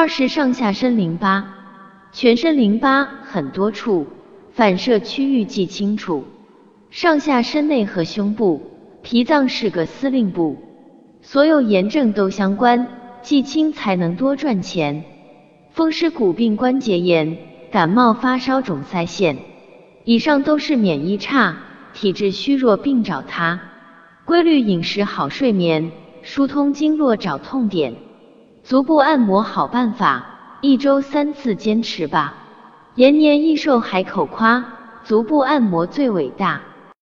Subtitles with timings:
[0.00, 1.44] 二是上下身淋巴，
[2.10, 4.06] 全身淋巴很多处，
[4.50, 6.24] 反射区域记清楚。
[6.88, 8.62] 上下身内和胸部，
[9.02, 10.56] 脾脏是个司令部，
[11.20, 12.86] 所有炎症都相关，
[13.20, 15.04] 记清才能多赚钱。
[15.70, 17.36] 风湿骨病关节炎、
[17.70, 19.36] 感冒发烧肿腮腺，
[20.04, 21.54] 以上都是免疫差、
[21.92, 23.60] 体质虚弱病找他。
[24.24, 25.92] 规律饮食好睡眠，
[26.22, 27.92] 疏通经络找痛点。
[28.70, 30.24] 足部按摩好办法，
[30.60, 32.34] 一周三次坚持吧。
[32.94, 34.64] 延年益寿海口夸，
[35.02, 36.60] 足部按摩最伟大。